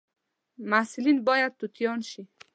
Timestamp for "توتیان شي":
1.59-2.21